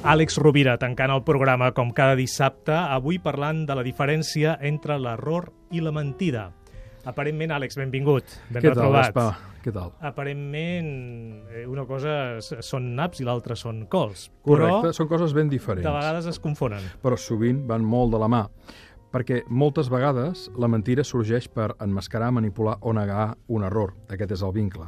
Àlex 0.00 0.38
Rovira, 0.40 0.78
tancant 0.80 1.12
el 1.12 1.20
programa 1.26 1.70
com 1.76 1.90
cada 1.92 2.14
dissabte, 2.16 2.72
avui 2.72 3.18
parlant 3.20 3.66
de 3.68 3.74
la 3.76 3.82
diferència 3.84 4.54
entre 4.64 4.96
l'error 4.98 5.50
i 5.76 5.82
la 5.84 5.92
mentida. 5.92 6.46
Aparentment, 7.08 7.52
Àlex, 7.56 7.76
benvingut, 7.80 8.32
ben 8.52 8.62
Què 8.64 8.72
tal. 8.76 8.92
Gaspar? 8.96 9.28
Què 9.60 9.72
tal? 9.76 9.92
Aparentment, 10.00 10.88
eh, 11.52 11.66
una 11.68 11.84
cosa 11.88 12.40
són 12.40 12.94
naps 12.96 13.20
i 13.20 13.26
l'altra 13.28 13.56
són 13.56 13.84
cols. 13.92 14.30
Correcte, 14.44 14.94
són 14.96 15.08
coses 15.08 15.34
ben 15.36 15.52
diferents, 15.52 15.84
Però 15.84 15.92
de 15.92 15.98
vegades 16.00 16.26
es 16.32 16.38
confonen. 16.40 16.80
però 17.02 17.16
sovint 17.20 17.66
van 17.68 17.84
molt 17.84 18.12
de 18.12 18.18
la 18.18 18.28
mà, 18.28 18.46
perquè 19.12 19.42
moltes 19.48 19.90
vegades 19.90 20.48
la 20.56 20.68
mentira 20.68 21.04
sorgeix 21.04 21.48
per 21.48 21.74
enmascarar, 21.78 22.32
manipular 22.32 22.78
o 22.80 22.92
negar 22.94 23.36
un 23.48 23.64
error. 23.64 23.94
Aquest 24.08 24.32
és 24.32 24.42
el 24.42 24.52
vincle. 24.52 24.86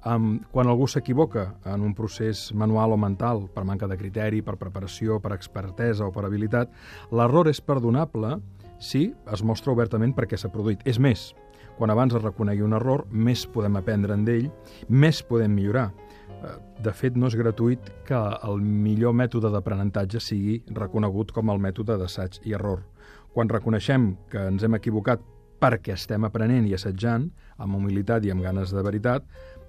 Um, 0.00 0.40
quan 0.48 0.70
algú 0.70 0.86
s'equivoca 0.88 1.58
en 1.68 1.82
un 1.84 1.92
procés 1.94 2.54
manual 2.56 2.94
o 2.94 2.96
mental 2.96 3.44
per 3.52 3.66
manca 3.68 3.86
de 3.86 3.98
criteri, 4.00 4.40
per 4.40 4.56
preparació, 4.56 5.18
per 5.20 5.34
expertesa 5.36 6.06
o 6.06 6.12
per 6.14 6.24
habilitat, 6.24 6.70
l'error 7.12 7.50
és 7.52 7.60
perdonable 7.60 8.38
si 8.80 9.10
es 9.28 9.42
mostra 9.44 9.74
obertament 9.74 10.14
per 10.16 10.24
què 10.24 10.38
s'ha 10.40 10.48
produït. 10.48 10.80
És 10.88 10.96
més, 10.98 11.34
quan 11.76 11.92
abans 11.92 12.14
es 12.16 12.22
reconegui 12.22 12.64
un 12.64 12.72
error, 12.76 13.06
més 13.12 13.46
podem 13.48 13.76
aprendre 13.76 14.16
d'ell, 14.24 14.48
més 14.88 15.20
podem 15.22 15.52
millorar. 15.52 15.90
Eh, 16.30 16.56
De 16.80 16.92
fet, 16.96 17.16
no 17.16 17.28
és 17.28 17.36
gratuït 17.36 17.90
que 18.08 18.16
el 18.48 18.60
millor 18.60 19.12
mètode 19.12 19.50
d'aprenentatge 19.52 20.20
sigui 20.20 20.62
reconegut 20.72 21.32
com 21.32 21.50
el 21.52 21.60
mètode 21.60 21.98
d'assaig 22.00 22.40
i 22.48 22.54
error. 22.56 22.86
Quan 23.34 23.48
reconeixem 23.52 24.14
que 24.30 24.46
ens 24.48 24.64
hem 24.64 24.74
equivocat 24.74 25.20
perquè 25.60 25.92
estem 25.92 26.24
aprenent 26.24 26.66
i 26.66 26.72
assetjant, 26.74 27.28
amb 27.60 27.76
humilitat 27.76 28.24
i 28.24 28.32
amb 28.32 28.42
ganes 28.42 28.72
de 28.72 28.82
veritat, 28.82 29.26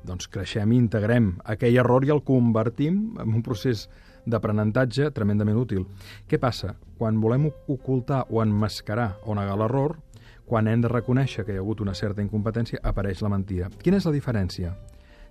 doncs 0.07 0.29
creixem 0.31 0.71
i 0.71 0.79
integrem 0.81 1.33
aquell 1.53 1.77
error 1.83 2.05
i 2.05 2.13
el 2.13 2.23
convertim 2.25 3.17
en 3.21 3.35
un 3.37 3.43
procés 3.45 3.87
d'aprenentatge 4.25 5.09
tremendament 5.15 5.57
útil. 5.57 5.85
Què 6.29 6.39
passa? 6.41 6.75
Quan 6.97 7.19
volem 7.21 7.49
ocultar 7.49 8.25
o 8.29 8.41
enmascarar 8.43 9.15
o 9.25 9.35
negar 9.37 9.57
l'error, 9.57 9.97
quan 10.45 10.67
hem 10.67 10.81
de 10.83 10.91
reconèixer 10.91 11.45
que 11.45 11.53
hi 11.53 11.57
ha 11.57 11.63
hagut 11.63 11.81
una 11.81 11.95
certa 11.95 12.21
incompetència, 12.21 12.81
apareix 12.83 13.21
la 13.23 13.31
mentida. 13.31 13.69
Quina 13.81 13.97
és 14.01 14.05
la 14.05 14.13
diferència? 14.13 14.75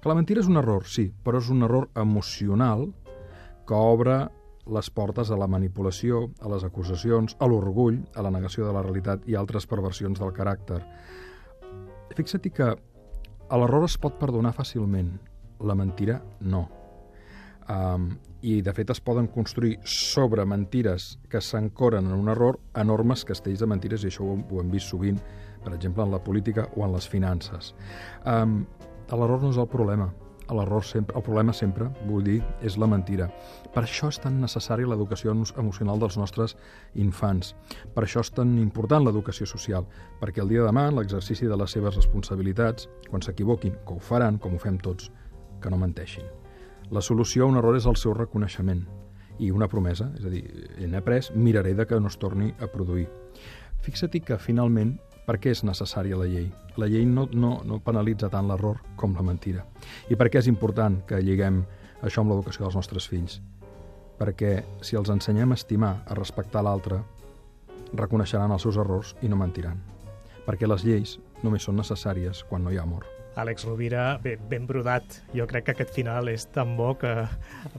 Que 0.01 0.09
la 0.09 0.17
mentira 0.17 0.41
és 0.41 0.49
un 0.49 0.57
error, 0.57 0.87
sí, 0.89 1.11
però 1.25 1.43
és 1.43 1.51
un 1.53 1.63
error 1.67 1.91
emocional 1.95 2.87
que 3.69 3.77
obre 3.77 4.23
les 4.71 4.89
portes 4.91 5.31
a 5.31 5.37
la 5.37 5.49
manipulació, 5.51 6.29
a 6.41 6.49
les 6.53 6.65
acusacions, 6.65 7.37
a 7.39 7.49
l'orgull, 7.51 8.01
a 8.15 8.25
la 8.25 8.33
negació 8.33 8.67
de 8.67 8.73
la 8.73 8.83
realitat 8.87 9.27
i 9.29 9.37
altres 9.37 9.67
perversions 9.69 10.21
del 10.21 10.33
caràcter. 10.37 10.81
Fixa-t'hi 12.17 12.53
que 12.55 12.71
l'error 13.59 13.87
es 13.89 13.97
pot 13.99 14.19
perdonar 14.21 14.53
fàcilment, 14.55 15.15
la 15.67 15.75
mentira 15.75 16.21
no. 16.41 16.69
Um, 17.71 18.11
I, 18.43 18.61
de 18.65 18.73
fet, 18.75 18.91
es 18.91 19.03
poden 19.05 19.29
construir 19.31 19.77
sobre 19.85 20.47
mentires 20.49 21.19
que 21.31 21.43
s'ancoren 21.45 22.09
en 22.09 22.17
un 22.17 22.31
error 22.33 22.59
enormes 22.79 23.25
castells 23.29 23.61
de 23.61 23.69
mentires, 23.69 24.03
i 24.03 24.11
això 24.11 24.25
ho, 24.27 24.39
ho 24.41 24.63
hem 24.63 24.73
vist 24.73 24.91
sovint, 24.91 25.21
per 25.65 25.75
exemple, 25.77 26.07
en 26.07 26.15
la 26.15 26.23
política 26.25 26.67
o 26.77 26.87
en 26.87 26.95
les 26.97 27.07
finances. 27.09 27.75
Um, 28.25 28.65
l'error 29.11 29.43
no 29.43 29.53
és 29.53 29.61
el 29.61 29.69
problema. 29.69 30.09
L'error 30.51 30.83
sempre, 30.85 31.17
el 31.17 31.23
problema 31.23 31.53
sempre, 31.55 31.87
vull 32.09 32.25
dir, 32.27 32.41
és 32.67 32.77
la 32.81 32.89
mentira. 32.91 33.29
Per 33.75 33.85
això 33.85 34.09
és 34.11 34.19
tan 34.19 34.41
necessària 34.43 34.89
l'educació 34.91 35.31
emocional 35.33 36.03
dels 36.03 36.17
nostres 36.19 36.57
infants. 36.99 37.55
Per 37.95 38.03
això 38.05 38.25
és 38.25 38.33
tan 38.35 38.57
important 38.59 39.05
l'educació 39.07 39.47
social, 39.47 39.87
perquè 40.21 40.43
el 40.43 40.51
dia 40.51 40.65
de 40.65 40.71
demà, 40.73 40.89
en 40.91 40.99
l'exercici 40.99 41.47
de 41.47 41.59
les 41.61 41.77
seves 41.77 41.97
responsabilitats, 41.97 42.89
quan 43.09 43.23
s'equivoquin, 43.23 43.79
que 43.87 43.95
ho 43.95 44.03
faran, 44.03 44.39
com 44.43 44.57
ho 44.57 44.63
fem 44.63 44.79
tots, 44.83 45.13
que 45.63 45.71
no 45.71 45.79
menteixin. 45.79 46.27
La 46.91 47.03
solució 47.05 47.45
a 47.45 47.53
un 47.53 47.61
error 47.61 47.79
és 47.79 47.87
el 47.87 47.99
seu 48.01 48.17
reconeixement 48.17 48.83
i 49.39 49.53
una 49.55 49.69
promesa, 49.71 50.11
és 50.19 50.27
a 50.27 50.33
dir, 50.33 50.43
hem 50.83 50.97
après, 50.99 51.31
miraré 51.35 51.77
de 51.79 51.87
que 51.87 52.01
no 52.01 52.11
es 52.11 52.19
torni 52.19 52.51
a 52.59 52.67
produir. 52.67 53.07
Fixa-t'hi 53.81 54.21
que, 54.27 54.37
finalment, 54.37 54.99
per 55.31 55.37
què 55.39 55.53
és 55.55 55.61
necessària 55.63 56.17
la 56.19 56.27
llei? 56.27 56.49
La 56.83 56.89
llei 56.91 57.05
no, 57.07 57.29
no, 57.31 57.53
no 57.63 57.77
penalitza 57.87 58.27
tant 58.33 58.49
l'error 58.51 58.81
com 58.99 59.15
la 59.15 59.23
mentira. 59.23 59.63
I 60.11 60.19
per 60.19 60.27
què 60.27 60.41
és 60.43 60.49
important 60.51 60.97
que 61.07 61.21
lliguem 61.23 61.61
això 62.03 62.25
amb 62.25 62.33
l'educació 62.33 62.65
dels 62.65 62.79
nostres 62.81 63.07
fills? 63.07 63.39
Perquè 64.19 64.57
si 64.83 64.99
els 64.99 65.13
ensenyem 65.15 65.55
a 65.55 65.61
estimar, 65.61 65.93
a 66.03 66.19
respectar 66.19 66.65
l'altre, 66.67 66.99
reconeixeran 67.95 68.51
els 68.51 68.67
seus 68.67 68.83
errors 68.83 69.15
i 69.23 69.31
no 69.31 69.39
mentiran. 69.39 69.79
Perquè 70.51 70.67
les 70.67 70.83
lleis 70.83 71.17
només 71.47 71.63
són 71.63 71.79
necessàries 71.79 72.43
quan 72.51 72.67
no 72.67 72.75
hi 72.75 72.83
ha 72.83 72.89
amor. 72.91 73.07
Àlex 73.37 73.65
Rovira, 73.65 74.19
bé, 74.23 74.37
ben 74.51 74.67
brodat. 74.67 75.05
Jo 75.35 75.47
crec 75.47 75.65
que 75.69 75.75
aquest 75.77 75.95
final 75.95 76.29
és 76.29 76.47
tan 76.53 76.77
bo 76.77 76.97
que 76.99 77.13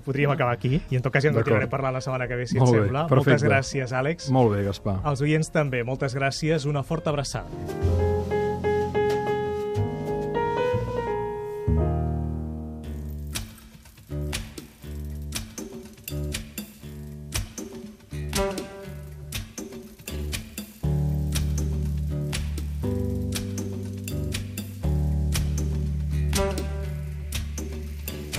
podríem 0.05 0.31
acabar 0.31 0.53
aquí. 0.53 0.81
I 0.89 0.95
en 0.97 1.01
tot 1.03 1.13
cas 1.13 1.23
ja 1.23 1.29
en 1.29 1.35
continuarem 1.35 1.69
parlant 1.69 1.93
la 1.93 2.01
setmana 2.01 2.27
que 2.27 2.35
ve, 2.39 2.47
si 2.47 2.57
et 2.57 2.63
Molt 2.63 2.71
bé, 2.73 2.83
sembla. 2.85 3.07
perfecte. 3.07 3.31
Moltes 3.31 3.43
gràcies, 3.49 3.91
Àlex. 3.91 4.29
Molt 4.31 4.55
bé, 4.55 4.63
Gaspar. 4.63 4.99
Els 5.05 5.21
oients 5.21 5.51
també, 5.51 5.83
moltes 5.83 6.15
gràcies. 6.15 6.65
Una 6.65 6.83
forta 6.83 7.09
abraçada. 7.11 8.10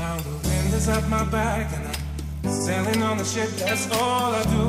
Now 0.03 0.17
the 0.17 0.37
wind 0.49 0.75
is 0.75 0.89
at 0.89 1.09
my 1.09 1.23
back 1.27 1.73
and 1.77 1.87
I'm 1.87 2.51
sailing 2.51 3.05
on 3.05 3.19
the 3.19 3.25
ship, 3.25 3.49
that's 3.51 3.87
all 3.93 4.35
I 4.35 4.43
do. 4.57 4.67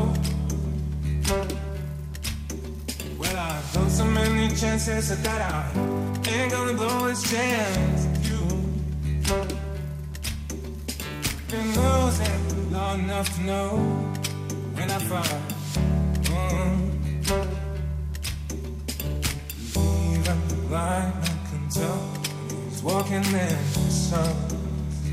Well, 3.17 3.37
I've 3.37 3.73
blown 3.73 3.89
so 3.89 4.05
many 4.05 4.55
chances 4.55 5.09
that 5.23 5.41
I 5.53 5.61
ain't 6.29 6.51
gonna 6.51 6.75
blow 6.75 7.07
this 7.07 7.23
chance 7.31 8.01
you. 8.29 8.43
Been 11.49 11.69
losing 11.81 12.71
long 12.71 12.99
enough 12.99 13.35
to 13.35 13.41
know 13.41 13.69
when 14.75 14.91
I 14.91 14.99
fall. 15.09 15.41
Mm. 16.29 16.77
Even 20.13 20.37
the 20.47 20.55
blind 20.67 21.15
man 21.21 21.37
can 21.49 21.63
tell 21.71 21.99
he's 22.69 22.83
walking 22.83 23.15
in 23.15 23.49
the 23.73 23.89
sun. 23.89 24.52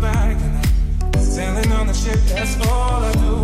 my 0.00 0.30
and 0.30 0.66
I'm 1.16 1.22
sailing 1.22 1.72
on 1.72 1.86
the 1.86 1.94
ship. 1.94 2.18
That's 2.28 2.56
all 2.68 3.02
I 3.02 3.12
do. 3.12 3.36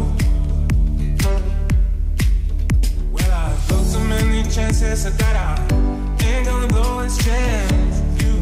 Well, 3.12 3.32
I've 3.32 3.68
blown 3.68 3.84
so 3.84 4.00
many 4.00 4.42
chances 4.48 5.04
that 5.04 5.36
I 5.36 6.24
ain't 6.24 6.46
gonna 6.46 6.68
blow 6.68 7.02
this 7.02 7.18
chance. 7.24 7.96
You 8.22 8.34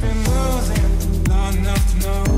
been 0.00 0.18
losing 0.30 1.24
long 1.24 1.56
enough 1.58 1.84
to 1.90 1.96
know 2.06 2.33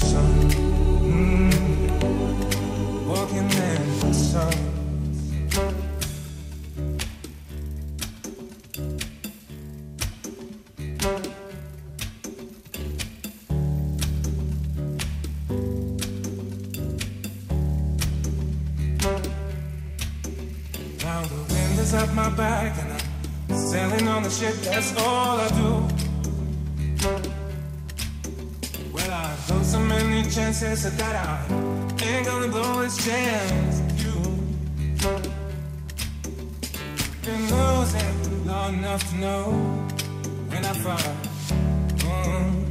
Mm. 0.00 1.50
Now 21.02 21.22
the 21.22 21.34
wind 21.34 21.78
is 21.78 21.94
at 21.94 22.14
my 22.14 22.30
back 22.30 22.78
and 22.78 22.92
I'm 22.92 23.56
sailing 23.56 24.08
on 24.08 24.22
the 24.22 24.30
ship. 24.30 24.54
That's 24.62 24.96
all 24.96 25.40
I 25.40 25.48
do. 25.48 26.09
Chances 30.30 30.96
that 30.96 31.16
I 31.16 32.04
ain't 32.04 32.24
gonna 32.24 32.46
blow 32.46 32.82
this 32.82 33.04
chance. 33.04 33.80
You 34.00 34.12
been 37.24 37.42
losing 37.50 38.46
long 38.46 38.74
enough 38.74 39.10
to 39.10 39.16
know 39.16 39.44
when 40.48 40.64
I 40.64 40.72
fall. 40.84 41.16
Mm. 41.98 42.70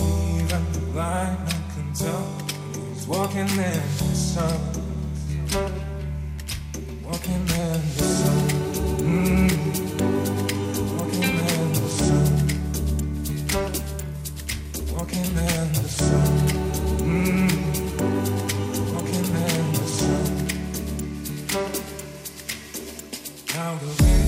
Even 0.00 0.72
the 0.72 0.80
blind 0.92 1.38
man 1.44 1.62
can 1.74 1.92
tell 1.92 2.26
he's 2.94 3.06
walking 3.06 3.40
in 3.40 3.48
the 3.48 4.14
sun. 4.14 4.79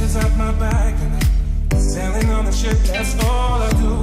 Is 0.02 0.16
at 0.16 0.36
my 0.36 0.52
back 0.52 0.94
and 1.00 1.24
I'm 1.72 1.80
sailing 1.80 2.30
on 2.30 2.44
the 2.44 2.52
ship. 2.52 2.76
That's 2.86 3.14
all 3.24 3.62
I 3.62 3.70
do. 3.70 3.94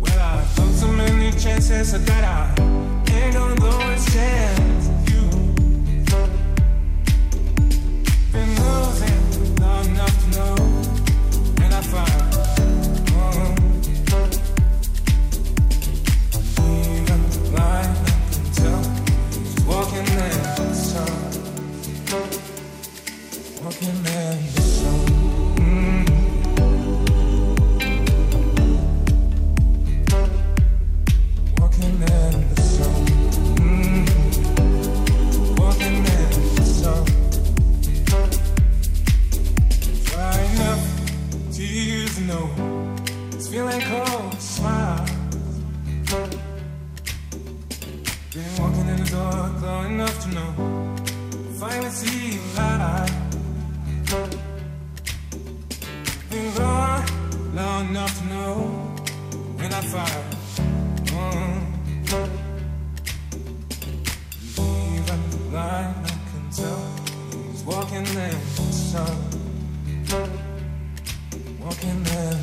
Well, 0.00 0.20
I've 0.20 0.48
so 0.48 0.88
many 0.88 1.30
chances 1.32 1.92
that 1.92 2.24
I 2.24 2.62
ain't 3.12 3.34
gonna 3.34 3.54
blow 3.56 3.78
this 3.90 4.12
chance. 4.12 4.57
Been 48.34 48.44
walking 48.58 48.88
in 48.88 48.96
the 49.02 49.10
dark 49.10 49.62
long 49.62 49.86
enough 49.94 50.22
to 50.22 50.28
know. 50.34 50.52
Finally 51.58 51.88
see 51.88 52.38
light. 52.58 53.10
Been 56.28 56.54
gone 56.54 57.06
long 57.54 57.88
enough 57.88 58.18
to 58.18 58.24
know 58.26 58.54
when 59.56 59.72
I 59.72 59.80
fight. 59.80 60.24
Even 64.58 65.20
the 65.30 65.38
blind 65.48 65.96
man 66.02 66.18
can 66.30 66.50
tell 66.52 66.82
he's 67.50 67.62
walking 67.64 67.96
in 67.96 68.04
the 68.04 68.72
sun. 68.72 69.16
Walking 71.60 71.88
in 71.88 72.37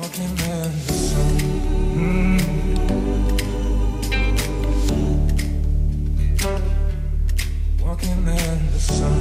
walking 0.00 0.24
in 0.24 0.36
the 0.36 0.92
sun. 0.92 1.36
Mm. 1.94 2.40
Walking 7.84 8.10
in 8.10 8.24
the 8.24 8.78
sun, 8.78 9.19